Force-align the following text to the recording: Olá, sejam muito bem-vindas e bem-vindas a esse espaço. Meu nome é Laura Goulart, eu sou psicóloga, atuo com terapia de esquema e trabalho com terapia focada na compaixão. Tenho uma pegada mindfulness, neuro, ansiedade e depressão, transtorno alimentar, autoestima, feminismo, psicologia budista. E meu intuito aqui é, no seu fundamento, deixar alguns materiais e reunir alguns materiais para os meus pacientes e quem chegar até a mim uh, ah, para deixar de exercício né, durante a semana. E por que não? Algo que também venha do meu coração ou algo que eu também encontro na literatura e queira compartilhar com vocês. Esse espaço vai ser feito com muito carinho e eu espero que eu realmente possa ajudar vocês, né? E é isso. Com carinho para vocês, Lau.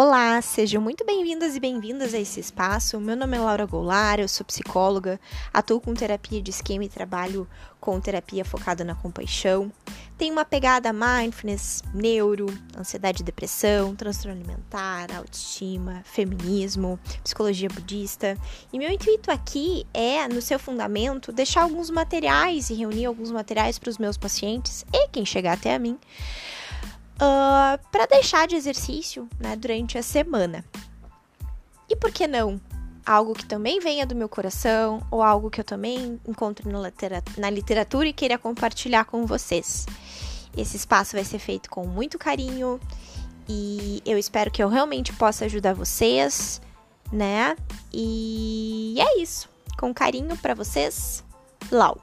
Olá, 0.00 0.40
sejam 0.40 0.80
muito 0.80 1.04
bem-vindas 1.04 1.56
e 1.56 1.58
bem-vindas 1.58 2.14
a 2.14 2.20
esse 2.20 2.38
espaço. 2.38 3.00
Meu 3.00 3.16
nome 3.16 3.36
é 3.36 3.40
Laura 3.40 3.66
Goulart, 3.66 4.20
eu 4.20 4.28
sou 4.28 4.46
psicóloga, 4.46 5.18
atuo 5.52 5.80
com 5.80 5.92
terapia 5.92 6.40
de 6.40 6.52
esquema 6.52 6.84
e 6.84 6.88
trabalho 6.88 7.48
com 7.80 7.98
terapia 7.98 8.44
focada 8.44 8.84
na 8.84 8.94
compaixão. 8.94 9.72
Tenho 10.16 10.34
uma 10.34 10.44
pegada 10.44 10.92
mindfulness, 10.92 11.82
neuro, 11.92 12.46
ansiedade 12.78 13.22
e 13.22 13.24
depressão, 13.24 13.96
transtorno 13.96 14.38
alimentar, 14.38 15.12
autoestima, 15.12 16.00
feminismo, 16.04 16.96
psicologia 17.24 17.68
budista. 17.68 18.38
E 18.72 18.78
meu 18.78 18.92
intuito 18.92 19.32
aqui 19.32 19.84
é, 19.92 20.28
no 20.28 20.40
seu 20.40 20.60
fundamento, 20.60 21.32
deixar 21.32 21.62
alguns 21.62 21.90
materiais 21.90 22.70
e 22.70 22.74
reunir 22.74 23.06
alguns 23.06 23.32
materiais 23.32 23.80
para 23.80 23.90
os 23.90 23.98
meus 23.98 24.16
pacientes 24.16 24.84
e 24.92 25.08
quem 25.08 25.26
chegar 25.26 25.54
até 25.54 25.74
a 25.74 25.78
mim 25.80 25.98
uh, 27.18 27.24
ah, 27.24 27.78
para 27.90 28.06
deixar 28.06 28.46
de 28.46 28.56
exercício 28.56 29.28
né, 29.38 29.56
durante 29.56 29.98
a 29.98 30.02
semana. 30.02 30.64
E 31.88 31.96
por 31.96 32.10
que 32.10 32.26
não? 32.26 32.60
Algo 33.04 33.34
que 33.34 33.46
também 33.46 33.80
venha 33.80 34.04
do 34.06 34.14
meu 34.14 34.28
coração 34.28 35.02
ou 35.10 35.22
algo 35.22 35.50
que 35.50 35.60
eu 35.60 35.64
também 35.64 36.20
encontro 36.26 36.68
na 37.38 37.50
literatura 37.50 38.08
e 38.08 38.12
queira 38.12 38.36
compartilhar 38.36 39.06
com 39.06 39.24
vocês. 39.24 39.86
Esse 40.56 40.76
espaço 40.76 41.16
vai 41.16 41.24
ser 41.24 41.38
feito 41.38 41.70
com 41.70 41.86
muito 41.86 42.18
carinho 42.18 42.78
e 43.48 44.02
eu 44.04 44.18
espero 44.18 44.50
que 44.50 44.62
eu 44.62 44.68
realmente 44.68 45.12
possa 45.14 45.46
ajudar 45.46 45.72
vocês, 45.72 46.60
né? 47.10 47.56
E 47.92 48.96
é 48.98 49.20
isso. 49.20 49.48
Com 49.78 49.94
carinho 49.94 50.36
para 50.36 50.54
vocês, 50.54 51.24
Lau. 51.70 51.98